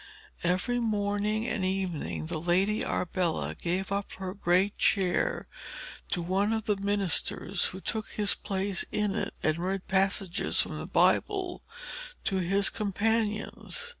Every 0.43 0.79
morning 0.79 1.47
and 1.47 1.63
evening 1.63 2.25
the 2.25 2.39
Lady 2.39 2.83
Arbella 2.83 3.53
gave 3.53 3.91
up 3.91 4.13
her 4.13 4.33
great 4.33 4.75
chair 4.79 5.45
to 6.09 6.23
one 6.23 6.53
of 6.53 6.65
the 6.65 6.75
ministers, 6.77 7.65
who 7.65 7.81
took 7.81 8.09
his 8.09 8.33
place 8.33 8.83
in 8.91 9.13
it 9.13 9.35
and 9.43 9.59
read 9.59 9.87
passages 9.87 10.59
from 10.59 10.79
the 10.79 10.87
Bible 10.87 11.61
to 12.23 12.37
his 12.37 12.71
companions. 12.71 13.79